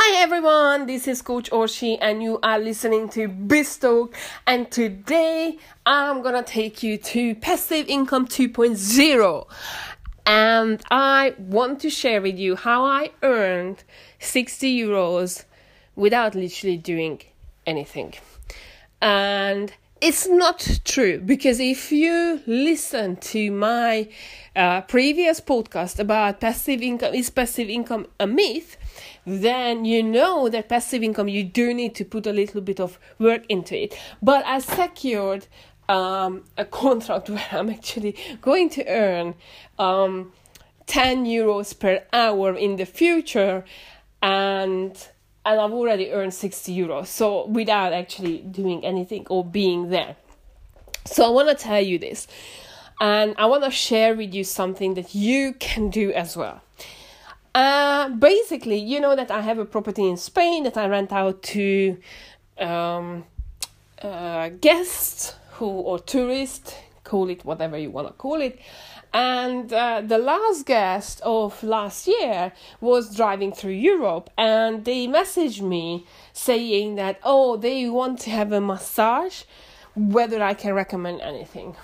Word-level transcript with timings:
Hi 0.00 0.22
everyone, 0.22 0.86
this 0.86 1.08
is 1.08 1.22
Coach 1.22 1.50
Orshi 1.50 1.98
and 2.00 2.22
you 2.22 2.38
are 2.40 2.60
listening 2.60 3.08
to 3.08 3.28
Biztalk 3.28 4.14
and 4.46 4.70
today 4.70 5.58
I'm 5.84 6.22
gonna 6.22 6.44
take 6.44 6.84
you 6.84 6.98
to 6.98 7.34
Passive 7.34 7.88
Income 7.88 8.28
2.0 8.28 9.46
and 10.24 10.80
I 10.88 11.34
want 11.36 11.80
to 11.80 11.90
share 11.90 12.22
with 12.22 12.38
you 12.38 12.54
how 12.54 12.84
I 12.84 13.10
earned 13.24 13.82
60 14.20 14.82
euros 14.82 15.46
without 15.96 16.36
literally 16.36 16.76
doing 16.76 17.20
anything. 17.66 18.14
And 19.02 19.72
it's 20.00 20.28
not 20.28 20.80
true 20.84 21.20
because 21.20 21.60
if 21.60 21.90
you 21.90 22.40
listen 22.46 23.16
to 23.16 23.50
my 23.50 24.08
uh, 24.54 24.82
previous 24.82 25.40
podcast 25.40 25.98
about 25.98 26.40
passive 26.40 26.82
income, 26.82 27.14
is 27.14 27.30
passive 27.30 27.68
income 27.68 28.06
a 28.20 28.26
myth? 28.26 28.76
Then 29.26 29.84
you 29.84 30.02
know 30.02 30.48
that 30.48 30.68
passive 30.68 31.02
income 31.02 31.28
you 31.28 31.44
do 31.44 31.74
need 31.74 31.94
to 31.96 32.04
put 32.04 32.26
a 32.26 32.32
little 32.32 32.60
bit 32.60 32.80
of 32.80 32.98
work 33.18 33.44
into 33.48 33.76
it. 33.76 33.98
But 34.22 34.44
I 34.46 34.60
secured 34.60 35.46
um, 35.88 36.44
a 36.56 36.64
contract 36.64 37.28
where 37.30 37.46
I'm 37.50 37.70
actually 37.70 38.16
going 38.40 38.70
to 38.70 38.86
earn 38.88 39.34
um, 39.78 40.32
10 40.86 41.24
euros 41.26 41.78
per 41.78 42.04
hour 42.12 42.54
in 42.54 42.76
the 42.76 42.86
future 42.86 43.64
and 44.22 45.08
and 45.48 45.58
I've 45.58 45.72
already 45.72 46.12
earned 46.12 46.34
60 46.34 46.76
euros. 46.76 47.06
So 47.06 47.46
without 47.46 47.94
actually 47.94 48.38
doing 48.38 48.84
anything 48.84 49.26
or 49.30 49.42
being 49.42 49.88
there. 49.88 50.16
So 51.06 51.24
I 51.24 51.30
want 51.30 51.48
to 51.48 51.54
tell 51.54 51.80
you 51.80 51.98
this. 51.98 52.28
And 53.00 53.34
I 53.38 53.46
want 53.46 53.64
to 53.64 53.70
share 53.70 54.14
with 54.14 54.34
you 54.34 54.44
something 54.44 54.92
that 54.94 55.14
you 55.14 55.54
can 55.54 55.88
do 55.88 56.12
as 56.12 56.36
well. 56.36 56.60
Uh, 57.54 58.10
basically, 58.10 58.76
you 58.76 59.00
know 59.00 59.16
that 59.16 59.30
I 59.30 59.40
have 59.40 59.58
a 59.58 59.64
property 59.64 60.06
in 60.06 60.18
Spain 60.18 60.64
that 60.64 60.76
I 60.76 60.86
rent 60.86 61.12
out 61.12 61.42
to 61.44 61.96
um, 62.58 63.24
uh, 64.02 64.50
guests 64.50 65.34
who 65.52 65.66
or 65.66 65.98
tourists, 65.98 66.74
call 67.04 67.30
it 67.30 67.42
whatever 67.46 67.78
you 67.78 67.90
want 67.90 68.06
to 68.08 68.12
call 68.12 68.42
it. 68.42 68.60
And 69.12 69.72
uh, 69.72 70.02
the 70.04 70.18
last 70.18 70.66
guest 70.66 71.20
of 71.24 71.62
last 71.62 72.06
year 72.06 72.52
was 72.80 73.16
driving 73.16 73.52
through 73.52 73.72
Europe, 73.72 74.30
and 74.36 74.84
they 74.84 75.06
messaged 75.06 75.62
me 75.62 76.06
saying 76.32 76.96
that, 76.96 77.18
oh, 77.22 77.56
they 77.56 77.88
want 77.88 78.20
to 78.20 78.30
have 78.30 78.52
a 78.52 78.60
massage, 78.60 79.42
whether 79.94 80.42
I 80.42 80.54
can 80.54 80.74
recommend 80.74 81.20
anything. 81.22 81.76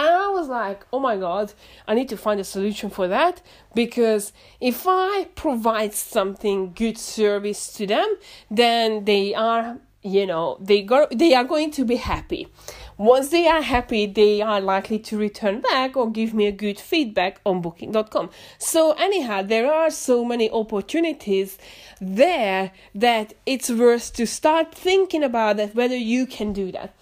And 0.00 0.08
I 0.08 0.28
was 0.30 0.48
like, 0.48 0.86
oh 0.94 0.98
my 0.98 1.18
god, 1.18 1.52
I 1.86 1.92
need 1.92 2.08
to 2.08 2.16
find 2.16 2.40
a 2.40 2.44
solution 2.44 2.88
for 2.88 3.06
that 3.08 3.42
because 3.74 4.32
if 4.58 4.86
I 4.88 5.24
provide 5.34 5.92
something 5.92 6.72
good 6.72 6.96
service 6.96 7.70
to 7.74 7.86
them, 7.86 8.16
then 8.50 9.04
they 9.04 9.34
are, 9.34 9.76
you 10.02 10.26
know, 10.26 10.56
they 10.60 10.82
go 10.82 11.06
they 11.10 11.34
are 11.34 11.44
going 11.44 11.70
to 11.72 11.84
be 11.84 11.96
happy. 11.96 12.48
Once 12.96 13.28
they 13.28 13.48
are 13.48 13.62
happy, 13.62 14.04
they 14.06 14.42
are 14.42 14.60
likely 14.60 14.98
to 14.98 15.16
return 15.16 15.60
back 15.60 15.96
or 15.96 16.10
give 16.10 16.34
me 16.34 16.46
a 16.46 16.52
good 16.52 16.78
feedback 16.78 17.40
on 17.46 17.62
booking.com. 17.62 18.28
So, 18.58 18.92
anyhow, 18.92 19.42
there 19.42 19.72
are 19.72 19.90
so 19.90 20.22
many 20.24 20.50
opportunities 20.50 21.56
there 22.00 22.72
that 22.94 23.34
it's 23.46 23.70
worth 23.70 24.12
to 24.14 24.26
start 24.26 24.74
thinking 24.74 25.24
about 25.24 25.56
that 25.56 25.74
whether 25.74 25.96
you 25.96 26.26
can 26.26 26.52
do 26.52 26.70
that. 26.72 26.94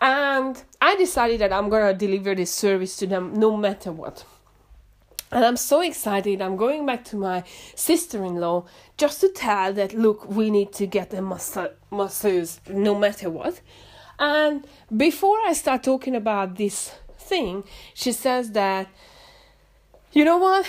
And 0.00 0.62
I 0.80 0.96
decided 0.96 1.40
that 1.40 1.52
I'm 1.52 1.68
gonna 1.68 1.94
deliver 1.94 2.34
this 2.34 2.52
service 2.52 2.96
to 2.98 3.06
them 3.06 3.34
no 3.34 3.56
matter 3.56 3.92
what. 3.92 4.24
And 5.32 5.44
I'm 5.44 5.56
so 5.56 5.80
excited. 5.80 6.40
I'm 6.40 6.56
going 6.56 6.86
back 6.86 7.04
to 7.06 7.16
my 7.16 7.42
sister 7.74 8.24
in 8.24 8.36
law 8.36 8.66
just 8.96 9.20
to 9.22 9.28
tell 9.28 9.72
that 9.72 9.92
look, 9.92 10.28
we 10.28 10.50
need 10.50 10.72
to 10.74 10.86
get 10.86 11.12
a 11.12 11.22
masseuse 11.90 12.60
no 12.68 12.94
matter 12.94 13.28
what. 13.28 13.60
And 14.18 14.66
before 14.96 15.38
I 15.46 15.52
start 15.52 15.82
talking 15.82 16.14
about 16.14 16.56
this 16.56 16.92
thing, 17.18 17.64
she 17.92 18.12
says 18.12 18.52
that, 18.52 18.88
you 20.12 20.24
know 20.24 20.38
what? 20.38 20.66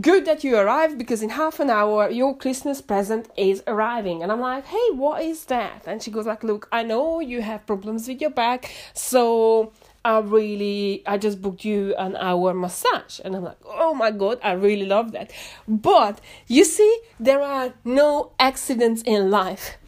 Good 0.00 0.24
that 0.24 0.42
you 0.42 0.56
arrived 0.56 0.98
because 0.98 1.22
in 1.22 1.30
half 1.30 1.60
an 1.60 1.70
hour 1.70 2.10
your 2.10 2.36
Christmas 2.36 2.80
present 2.80 3.28
is 3.36 3.62
arriving. 3.66 4.22
And 4.22 4.32
I'm 4.32 4.40
like, 4.40 4.64
hey, 4.66 4.90
what 4.92 5.22
is 5.22 5.44
that? 5.46 5.84
And 5.86 6.02
she 6.02 6.10
goes 6.10 6.26
like, 6.26 6.42
look, 6.42 6.68
I 6.72 6.82
know 6.82 7.20
you 7.20 7.42
have 7.42 7.66
problems 7.66 8.08
with 8.08 8.20
your 8.20 8.30
back, 8.30 8.72
so 8.92 9.72
I 10.04 10.18
really, 10.18 11.02
I 11.06 11.16
just 11.16 11.40
booked 11.40 11.64
you 11.64 11.94
an 11.96 12.14
hour 12.16 12.52
massage. 12.52 13.20
And 13.24 13.34
I'm 13.34 13.44
like, 13.44 13.58
oh 13.64 13.94
my 13.94 14.10
God, 14.10 14.38
I 14.42 14.52
really 14.52 14.84
love 14.84 15.12
that. 15.12 15.32
But 15.66 16.20
you 16.46 16.64
see, 16.64 16.98
there 17.18 17.40
are 17.40 17.72
no 17.84 18.32
accidents 18.38 19.02
in 19.02 19.30
life. 19.30 19.78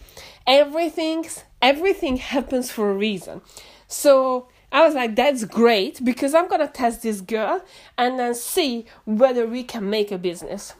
Everything's 0.47 1.44
everything 1.60 2.16
happens 2.16 2.71
for 2.71 2.91
a 2.91 2.94
reason. 2.94 3.43
So 3.88 4.49
I 4.72 4.84
was 4.84 4.94
like, 4.94 5.16
that's 5.16 5.44
great 5.44 6.05
because 6.05 6.34
I'm 6.34 6.49
gonna 6.49 6.69
test 6.69 7.03
this 7.03 7.21
girl 7.21 7.65
and 7.99 8.19
then 8.19 8.34
see 8.34 8.87
whether 9.05 9.47
we 9.47 9.65
can 9.65 9.88
make 9.91 10.10
a 10.10 10.19
business. 10.19 10.75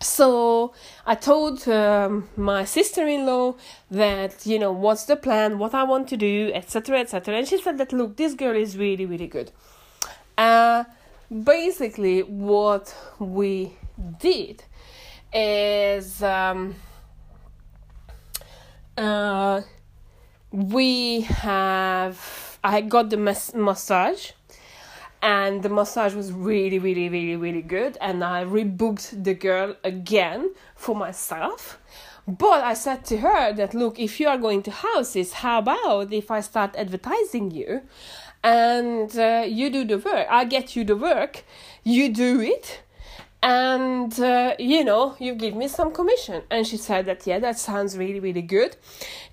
So 0.00 0.74
I 1.06 1.14
told 1.14 1.66
um, 1.68 2.28
my 2.36 2.64
sister-in-law 2.64 3.54
that 3.90 4.46
you 4.46 4.58
know 4.58 4.72
what's 4.72 5.04
the 5.04 5.16
plan, 5.16 5.58
what 5.58 5.74
I 5.74 5.84
want 5.84 6.08
to 6.08 6.16
do, 6.16 6.50
etc., 6.54 7.00
etc. 7.00 7.36
And 7.36 7.48
she 7.48 7.60
said 7.60 7.78
that 7.78 7.92
look, 7.92 8.16
this 8.16 8.34
girl 8.34 8.54
is 8.54 8.76
really, 8.76 9.06
really 9.06 9.26
good. 9.26 9.52
Uh, 10.36 10.84
basically, 11.44 12.22
what 12.22 12.94
we 13.18 13.72
did 14.18 14.64
is 15.32 16.22
um, 16.22 16.74
uh, 18.98 19.62
we 20.50 21.22
have 21.22 22.58
I 22.62 22.80
got 22.82 23.10
the 23.10 23.16
mas- 23.16 23.54
massage 23.54 24.32
and 25.26 25.64
the 25.64 25.68
massage 25.68 26.14
was 26.14 26.32
really 26.32 26.78
really 26.78 27.08
really 27.08 27.34
really 27.36 27.62
good. 27.62 27.98
And 28.00 28.22
I 28.22 28.44
rebooked 28.44 29.24
the 29.24 29.34
girl 29.34 29.74
again 29.82 30.54
for 30.76 30.94
myself. 30.94 31.80
But 32.28 32.62
I 32.62 32.74
said 32.74 33.04
to 33.06 33.18
her 33.18 33.52
that 33.52 33.74
look 33.74 33.98
if 33.98 34.20
you 34.20 34.28
are 34.28 34.38
going 34.38 34.62
to 34.62 34.70
houses 34.70 35.32
how 35.32 35.58
about 35.58 36.12
if 36.12 36.30
I 36.30 36.40
start 36.40 36.76
advertising 36.76 37.50
you? 37.50 37.82
And 38.44 39.10
uh, 39.18 39.44
you 39.48 39.68
do 39.70 39.84
the 39.84 39.98
work. 39.98 40.26
I 40.30 40.44
get 40.44 40.76
you 40.76 40.84
the 40.84 40.96
work. 40.96 41.42
You 41.82 42.12
do 42.12 42.40
it 42.40 42.82
and 43.46 44.18
uh, 44.18 44.56
you 44.58 44.82
know 44.82 45.14
you 45.20 45.32
give 45.32 45.54
me 45.54 45.68
some 45.68 45.92
commission. 45.92 46.42
And 46.50 46.66
she 46.66 46.76
said 46.76 47.06
that 47.06 47.26
yeah 47.28 47.38
that 47.38 47.58
sounds 47.58 47.96
really 47.96 48.18
really 48.18 48.42
good. 48.42 48.76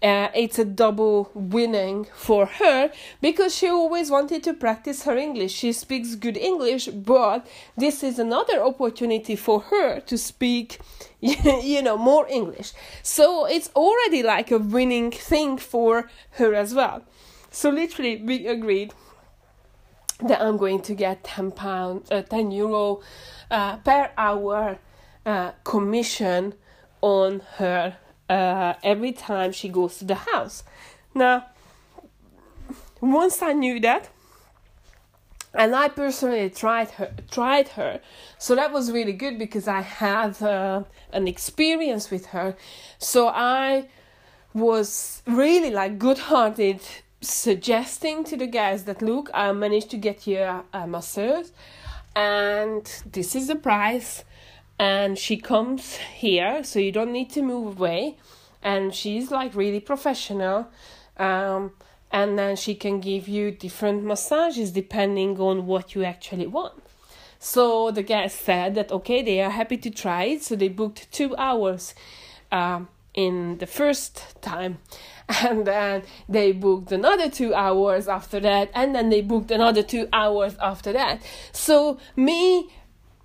Uh, 0.04 0.28
it's 0.36 0.60
a 0.60 0.66
double 0.66 1.32
winning 1.34 2.06
for 2.14 2.46
her 2.46 2.92
because 3.22 3.56
she 3.56 3.68
always 3.68 4.12
wanted 4.12 4.44
to 4.44 4.54
practice 4.54 5.04
her 5.06 5.18
english. 5.18 5.52
She 5.52 5.74
speaks 5.74 6.14
good 6.14 6.38
english 6.38 6.86
but 6.88 7.48
this 7.76 8.04
is 8.04 8.20
another 8.20 8.62
opportunity 8.62 9.36
for 9.36 9.62
her 9.62 10.00
to 10.02 10.18
speak 10.18 10.80
you 11.20 11.82
know 11.82 11.98
more 11.98 12.28
english. 12.30 12.72
So 13.02 13.46
it's 13.46 13.72
already 13.76 14.22
like 14.22 14.52
a 14.52 14.60
winning 14.60 15.10
thing 15.10 15.58
for 15.58 16.08
her 16.38 16.54
as 16.54 16.76
well. 16.76 17.02
So 17.50 17.72
literally 17.72 18.22
we 18.24 18.46
agreed 18.46 18.94
that 20.22 20.42
I'm 20.42 20.58
going 20.58 20.82
to 20.84 20.96
get 20.96 21.24
10 21.24 21.52
pounds, 21.52 22.12
uh, 22.12 22.22
10 22.22 22.52
euro 22.52 23.02
uh, 23.50 23.78
per 23.78 24.12
hour 24.18 24.80
uh, 25.26 25.52
commission 25.64 26.54
on 27.02 27.42
her 27.58 27.98
uh, 28.30 28.74
every 28.84 29.12
time 29.12 29.52
she 29.52 29.70
goes 29.70 29.98
to 30.00 30.06
the 30.06 30.16
house. 30.16 30.64
Now, 31.14 31.48
once 33.02 33.42
I 33.42 33.54
knew 33.54 33.80
that, 33.82 34.10
and 35.54 35.76
I 35.76 35.88
personally 35.90 36.50
tried 36.50 36.92
her, 36.92 37.14
tried 37.30 37.70
her, 37.70 38.00
so 38.40 38.56
that 38.56 38.72
was 38.72 38.92
really 38.92 39.14
good 39.14 39.38
because 39.38 39.68
I 39.68 39.82
had 39.82 40.42
uh, 40.42 40.84
an 41.12 41.28
experience 41.28 42.10
with 42.10 42.28
her. 42.28 42.56
So 42.98 43.28
I 43.28 43.88
was 44.54 45.22
really 45.28 45.70
like 45.70 46.00
good-hearted 46.00 46.80
suggesting 47.24 48.24
to 48.24 48.38
the 48.38 48.48
guys 48.48 48.84
that 48.84 49.02
look 49.02 49.30
i 49.34 49.52
managed 49.52 49.90
to 49.90 49.98
get 49.98 50.28
you 50.28 50.38
a, 50.38 50.64
a 50.74 51.44
and 52.16 53.02
this 53.12 53.36
is 53.36 53.48
the 53.48 53.56
price 53.56 54.24
and 54.78 55.18
she 55.18 55.38
comes 55.38 55.96
here 55.96 56.64
so 56.64 56.80
you 56.80 56.92
don't 56.92 57.12
need 57.12 57.30
to 57.30 57.42
move 57.42 57.78
away 57.78 58.18
and 58.62 58.94
she's 58.94 59.32
like 59.32 59.54
really 59.56 59.80
professional 59.80 60.68
um, 61.18 61.72
and 62.12 62.38
then 62.38 62.56
she 62.56 62.76
can 62.76 63.00
give 63.00 63.28
you 63.28 63.52
different 63.52 64.04
massages 64.04 64.72
depending 64.72 65.40
on 65.40 65.66
what 65.66 65.96
you 65.96 66.04
actually 66.04 66.48
want. 66.48 66.82
So 67.40 67.92
the 67.92 68.04
guys 68.04 68.34
said 68.34 68.76
that 68.76 68.92
okay 68.92 69.22
they 69.22 69.42
are 69.42 69.50
happy 69.50 69.78
to 69.78 69.90
try 69.90 70.24
it 70.26 70.44
so 70.44 70.56
they 70.56 70.70
booked 70.70 71.12
two 71.12 71.36
hours 71.36 71.94
um, 72.52 72.88
in 73.14 73.58
the 73.58 73.68
first 73.68 74.42
time 74.42 74.78
and 75.30 75.66
then 75.66 76.04
they 76.28 76.52
booked 76.52 76.92
another 76.92 77.30
two 77.30 77.54
hours 77.54 78.08
after 78.08 78.40
that 78.40 78.70
and 78.74 78.94
then 78.96 79.10
they 79.10 79.22
booked 79.22 79.52
another 79.52 79.84
two 79.84 80.08
hours 80.14 80.56
after 80.62 80.92
that 80.94 81.22
so 81.52 81.98
me 82.16 82.70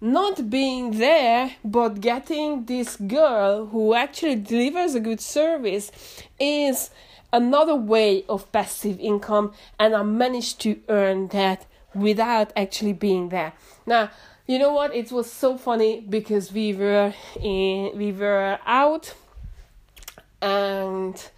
not 0.01 0.49
being 0.49 0.99
there 0.99 1.57
but 1.65 2.01
getting 2.01 2.65
this 2.67 2.97
girl 2.97 3.67
who 3.67 3.95
actually 3.95 4.37
delivers 4.37 4.95
a 4.95 5.01
good 5.01 5.21
service 5.21 5.91
is 6.39 6.91
another 7.33 7.75
way 7.75 8.25
of 8.29 8.51
passive 8.53 8.99
income 9.01 9.53
and 9.79 9.95
I 9.95 10.03
managed 10.03 10.61
to 10.61 10.81
earn 10.89 11.29
that 11.29 11.67
without 11.95 12.53
actually 12.57 12.93
being 12.93 13.31
there. 13.31 13.53
Now, 13.87 14.11
you 14.47 14.59
know 14.59 14.73
what? 14.73 14.95
It 14.95 15.13
was 15.13 15.31
so 15.31 15.59
funny 15.59 16.01
because 16.01 16.53
we 16.53 16.73
were 16.73 17.13
in, 17.41 17.97
we 17.97 18.13
were 18.13 18.59
out 18.65 19.15
and 20.41 21.31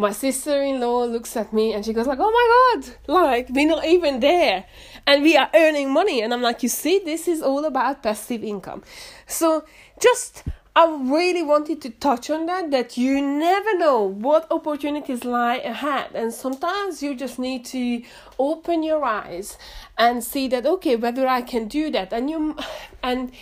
my 0.00 0.12
sister-in-law 0.12 1.04
looks 1.04 1.36
at 1.36 1.52
me 1.52 1.74
and 1.74 1.84
she 1.84 1.92
goes 1.92 2.06
like 2.06 2.18
oh 2.20 2.30
my 2.30 2.82
god 2.82 2.96
like 3.06 3.48
we're 3.50 3.68
not 3.68 3.84
even 3.84 4.20
there. 4.20 4.64
And 5.06 5.22
we 5.22 5.36
are 5.36 5.50
earning 5.54 5.92
money. 5.92 6.22
And 6.22 6.32
i'm 6.32 6.42
like 6.42 6.62
you 6.62 6.68
see 6.68 7.00
this 7.04 7.28
is 7.28 7.42
all 7.42 7.64
about 7.64 8.02
passive 8.02 8.42
income. 8.42 8.82
So 9.26 9.64
just 10.00 10.44
i 10.74 10.86
really 10.86 11.42
wanted 11.42 11.82
to 11.82 11.90
touch 11.90 12.30
on 12.30 12.46
that 12.46 12.70
that 12.70 12.96
you 12.96 13.20
never 13.20 13.76
know 13.76 14.02
what 14.02 14.50
opportunities 14.50 15.24
lie 15.24 15.56
ahead. 15.58 16.10
And 16.14 16.32
sometimes 16.32 17.02
you 17.02 17.14
just 17.14 17.38
need 17.38 17.64
to 17.66 18.02
open 18.38 18.82
your 18.82 19.04
eyes 19.04 19.58
and 19.98 20.24
see 20.24 20.48
that 20.48 20.64
okay 20.64 20.96
whether 20.96 21.26
i 21.28 21.42
can 21.42 21.68
do 21.68 21.90
that. 21.90 22.12
And 22.12 22.30
you 22.30 22.56
and 23.02 23.32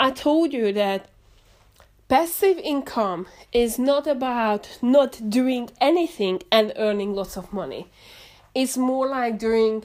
i 0.00 0.10
told 0.10 0.52
you 0.52 0.72
that 0.72 1.08
Passive 2.10 2.58
income 2.58 3.28
is 3.52 3.78
not 3.78 4.08
about 4.08 4.78
not 4.82 5.30
doing 5.30 5.70
anything 5.80 6.42
and 6.50 6.72
earning 6.74 7.14
lots 7.14 7.36
of 7.36 7.52
money. 7.52 7.88
It's 8.52 8.76
more 8.76 9.06
like 9.08 9.38
doing, 9.38 9.84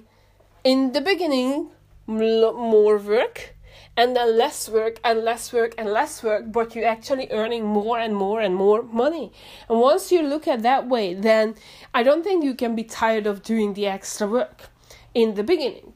in 0.64 0.94
the 0.94 1.02
beginning, 1.02 1.70
more 2.08 2.98
work 2.98 3.54
and 3.96 4.16
then 4.16 4.40
less 4.40 4.68
work 4.68 5.00
and 5.04 5.20
less 5.20 5.54
work 5.54 5.76
and 5.78 5.90
less 5.90 6.24
work, 6.24 6.52
but 6.52 6.76
you're 6.76 6.88
actually 6.88 7.28
earning 7.30 7.64
more 7.64 8.00
and 8.00 8.16
more 8.16 8.42
and 8.42 8.56
more 8.56 8.82
money. 8.82 9.32
And 9.70 9.80
once 9.80 10.12
you 10.12 10.24
look 10.24 10.48
at 10.48 10.64
that 10.64 10.88
way, 10.88 11.14
then 11.14 11.54
I 11.94 12.02
don't 12.02 12.24
think 12.24 12.44
you 12.44 12.56
can 12.56 12.76
be 12.76 12.84
tired 12.84 13.28
of 13.28 13.44
doing 13.44 13.76
the 13.76 13.86
extra 13.86 14.26
work 14.26 14.72
in 15.14 15.36
the 15.36 15.44
beginning. 15.44 15.94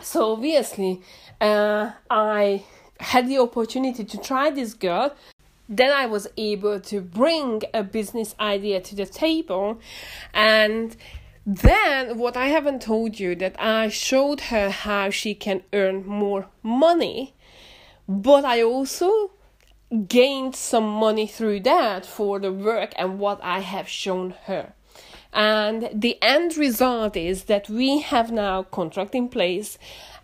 So 0.00 0.32
obviously, 0.32 1.00
uh, 1.40 1.92
I 2.10 2.64
had 3.00 3.28
the 3.28 3.38
opportunity 3.38 4.04
to 4.04 4.18
try 4.18 4.50
this 4.50 4.74
girl 4.74 5.14
then 5.70 5.92
I 5.92 6.06
was 6.06 6.26
able 6.38 6.80
to 6.80 7.02
bring 7.02 7.60
a 7.74 7.82
business 7.82 8.34
idea 8.40 8.80
to 8.80 8.94
the 8.94 9.04
table. 9.04 9.78
And 10.32 10.96
then 11.44 12.16
what 12.16 12.38
I 12.38 12.46
haven't 12.46 12.80
told 12.80 13.20
you 13.20 13.34
that 13.34 13.54
I 13.60 13.90
showed 13.90 14.40
her 14.48 14.70
how 14.70 15.10
she 15.10 15.34
can 15.34 15.62
earn 15.74 16.06
more 16.06 16.46
money 16.62 17.34
but 18.08 18.44
I 18.44 18.62
also 18.62 19.32
gained 20.08 20.56
some 20.56 20.88
money 20.88 21.26
through 21.26 21.60
that 21.60 22.06
for 22.06 22.38
the 22.40 22.52
work 22.52 22.92
and 22.96 23.18
what 23.18 23.38
I 23.42 23.60
have 23.60 23.86
shown 23.86 24.34
her. 24.44 24.72
And 25.32 25.90
the 25.92 26.16
end 26.22 26.56
result 26.56 27.16
is 27.16 27.44
that 27.44 27.68
we 27.68 28.00
have 28.00 28.32
now 28.32 28.62
contract 28.62 29.14
in 29.14 29.28
place 29.28 29.76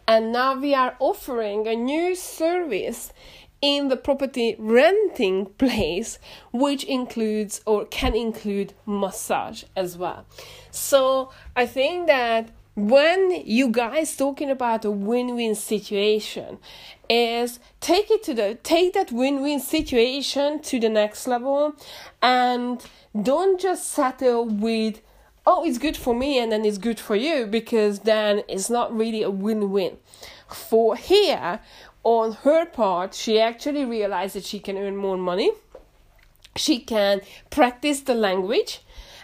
and 0.06 0.32
now 0.32 0.58
we 0.58 0.74
are 0.74 0.96
offering 0.98 1.66
a 1.66 1.74
new 1.74 2.14
service 2.14 3.12
in 3.60 3.88
the 3.88 3.96
property 3.96 4.56
renting 4.58 5.46
place, 5.46 6.18
which 6.52 6.84
includes 6.84 7.62
or 7.64 7.86
can 7.86 8.14
include 8.14 8.74
massage 8.84 9.64
as 9.74 9.96
well. 9.96 10.26
So 10.70 11.30
I 11.56 11.64
think 11.64 12.06
that 12.08 12.50
when 12.76 13.30
you 13.46 13.68
guys 13.68 14.16
talking 14.16 14.50
about 14.50 14.84
a 14.84 14.90
win-win 14.90 15.54
situation 15.54 16.58
is 17.08 17.60
take 17.80 18.10
it 18.10 18.22
to 18.24 18.34
the 18.34 18.58
take 18.62 18.94
that 18.94 19.12
win-win 19.12 19.60
situation 19.60 20.60
to 20.60 20.80
the 20.80 20.88
next 20.88 21.28
level 21.28 21.74
and 22.20 22.84
don't 23.22 23.60
just 23.60 23.90
settle 23.90 24.44
with 24.44 25.00
oh 25.46 25.64
it's 25.64 25.78
good 25.78 25.96
for 25.96 26.14
me 26.14 26.38
and 26.38 26.50
then 26.52 26.64
it's 26.64 26.78
good 26.78 26.98
for 26.98 27.16
you 27.16 27.46
because 27.46 28.00
then 28.00 28.42
it's 28.48 28.70
not 28.70 28.94
really 28.94 29.22
a 29.22 29.30
win-win 29.30 29.96
for 30.48 30.96
here 30.96 31.60
on 32.04 32.32
her 32.44 32.66
part, 32.66 33.14
she 33.14 33.40
actually 33.40 33.84
realized 33.84 34.36
that 34.36 34.44
she 34.44 34.60
can 34.60 34.76
earn 34.76 34.96
more 34.96 35.16
money. 35.16 35.50
She 36.54 36.78
can 36.78 37.22
practice 37.50 38.00
the 38.00 38.14
language 38.14 38.82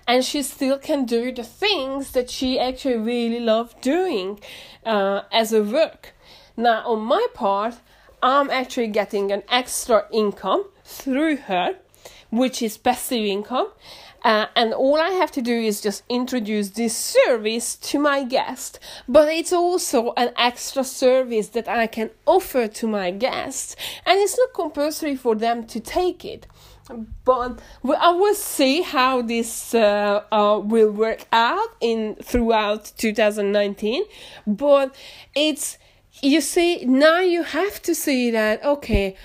and 0.08 0.24
she 0.24 0.42
still 0.42 0.78
can 0.78 1.04
do 1.04 1.30
the 1.30 1.44
things 1.44 2.12
that 2.12 2.30
she 2.30 2.58
actually 2.58 2.96
really 2.96 3.38
loved 3.38 3.80
doing 3.82 4.40
uh, 4.84 5.22
as 5.30 5.52
a 5.52 5.62
work. 5.62 6.14
Now, 6.56 6.86
on 6.86 7.00
my 7.00 7.26
part, 7.34 7.76
I'm 8.22 8.50
actually 8.50 8.88
getting 8.88 9.30
an 9.30 9.42
extra 9.48 10.06
income 10.10 10.64
through 10.84 11.36
her, 11.36 11.76
which 12.30 12.62
is 12.62 12.76
passive 12.76 13.24
income, 13.24 13.68
uh, 14.22 14.46
and 14.54 14.74
all 14.74 15.00
I 15.00 15.10
have 15.10 15.30
to 15.32 15.42
do 15.42 15.52
is 15.52 15.80
just 15.80 16.02
introduce 16.08 16.70
this 16.70 16.96
service 16.96 17.76
to 17.76 17.98
my 17.98 18.24
guest. 18.24 18.78
But 19.08 19.28
it's 19.28 19.52
also 19.52 20.12
an 20.16 20.32
extra 20.36 20.84
service 20.84 21.48
that 21.48 21.68
I 21.68 21.86
can 21.86 22.10
offer 22.26 22.68
to 22.68 22.86
my 22.86 23.10
guests, 23.10 23.76
and 24.04 24.18
it's 24.18 24.36
not 24.38 24.52
compulsory 24.54 25.16
for 25.16 25.34
them 25.34 25.66
to 25.66 25.80
take 25.80 26.24
it. 26.24 26.46
But 27.24 27.60
I 27.84 28.10
will 28.10 28.34
see 28.34 28.82
how 28.82 29.22
this 29.22 29.74
uh, 29.74 30.24
uh, 30.32 30.60
will 30.62 30.90
work 30.90 31.24
out 31.32 31.68
in 31.80 32.16
throughout 32.16 32.92
2019. 32.96 34.02
But 34.46 34.94
it's 35.36 35.78
you 36.22 36.40
see 36.40 36.84
now 36.84 37.20
you 37.20 37.42
have 37.44 37.80
to 37.82 37.94
see 37.94 38.30
that 38.32 38.64
okay 38.64 39.16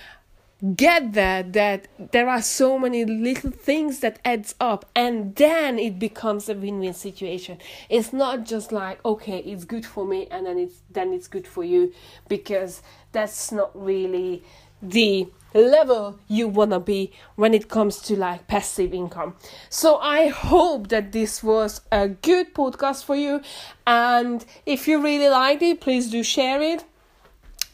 get 0.73 1.13
that 1.13 1.53
that 1.53 1.87
there 2.11 2.29
are 2.29 2.41
so 2.41 2.79
many 2.79 3.03
little 3.05 3.51
things 3.51 3.99
that 3.99 4.19
adds 4.23 4.55
up 4.59 4.85
and 4.95 5.35
then 5.35 5.77
it 5.77 5.99
becomes 5.99 6.47
a 6.47 6.53
win-win 6.53 6.93
situation 6.93 7.57
it's 7.89 8.13
not 8.13 8.45
just 8.45 8.71
like 8.71 9.03
okay 9.05 9.39
it's 9.39 9.65
good 9.65 9.85
for 9.85 10.05
me 10.05 10.27
and 10.31 10.45
then 10.45 10.57
it's 10.57 10.81
then 10.91 11.13
it's 11.13 11.27
good 11.27 11.45
for 11.45 11.63
you 11.63 11.93
because 12.27 12.81
that's 13.11 13.51
not 13.51 13.69
really 13.75 14.43
the 14.81 15.27
level 15.53 16.19
you 16.27 16.47
want 16.47 16.71
to 16.71 16.79
be 16.79 17.11
when 17.35 17.53
it 17.53 17.69
comes 17.69 17.99
to 17.99 18.15
like 18.15 18.45
passive 18.47 18.93
income. 18.93 19.35
So 19.69 19.97
I 19.97 20.27
hope 20.27 20.89
that 20.89 21.13
this 21.13 21.41
was 21.41 21.81
a 21.91 22.09
good 22.09 22.53
podcast 22.53 23.05
for 23.05 23.15
you 23.15 23.41
and 23.87 24.45
if 24.65 24.87
you 24.87 25.01
really 25.01 25.29
liked 25.29 25.61
it 25.61 25.79
please 25.81 26.11
do 26.11 26.23
share 26.23 26.61
it 26.61 26.83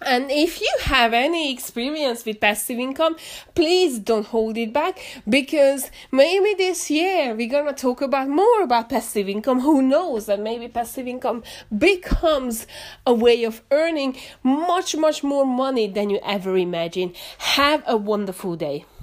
and 0.06 0.32
if 0.32 0.60
you 0.60 0.74
have 0.82 1.14
any 1.14 1.54
experience 1.54 2.26
with 2.26 2.40
passive 2.40 2.80
income, 2.80 3.16
please 3.54 4.00
don't 4.00 4.26
hold 4.26 4.58
it 4.58 4.74
back 4.74 5.00
because 5.30 5.92
maybe 6.12 6.54
this 6.56 6.90
year 6.90 7.36
we're 7.36 7.50
gonna 7.50 7.74
talk 7.74 8.02
about 8.02 8.28
more 8.28 8.64
about 8.64 8.90
passive 8.90 9.30
income. 9.30 9.60
Who 9.60 9.82
knows 9.82 10.26
that 10.26 10.40
maybe 10.40 10.68
passive 10.68 11.08
income 11.08 11.44
becomes 11.78 12.68
a 13.06 13.14
way 13.14 13.44
of 13.44 13.62
earning 13.72 14.18
much, 14.44 14.96
much 14.96 15.24
more 15.24 15.46
money 15.46 15.88
than 15.88 16.10
you 16.10 16.20
ever 16.24 16.58
imagined. 16.58 17.16
Have 17.38 17.84
a 17.86 17.98
wonderful 17.98 18.56
day. 18.56 18.86